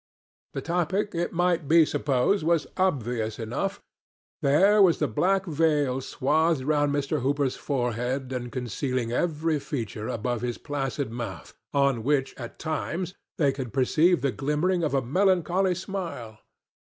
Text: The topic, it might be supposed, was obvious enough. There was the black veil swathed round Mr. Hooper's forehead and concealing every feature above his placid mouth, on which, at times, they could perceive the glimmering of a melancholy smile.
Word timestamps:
The 0.55 0.61
topic, 0.61 1.13
it 1.13 1.31
might 1.31 1.67
be 1.67 1.85
supposed, 1.85 2.43
was 2.43 2.65
obvious 2.75 3.37
enough. 3.37 3.79
There 4.41 4.81
was 4.81 4.97
the 4.97 5.07
black 5.07 5.45
veil 5.45 6.01
swathed 6.01 6.63
round 6.63 6.91
Mr. 6.91 7.21
Hooper's 7.21 7.55
forehead 7.55 8.33
and 8.33 8.51
concealing 8.51 9.11
every 9.11 9.59
feature 9.59 10.07
above 10.07 10.41
his 10.41 10.57
placid 10.57 11.11
mouth, 11.11 11.53
on 11.71 12.01
which, 12.01 12.33
at 12.39 12.57
times, 12.57 13.13
they 13.37 13.51
could 13.51 13.73
perceive 13.73 14.21
the 14.21 14.31
glimmering 14.31 14.83
of 14.83 14.95
a 14.95 15.03
melancholy 15.03 15.75
smile. 15.75 16.39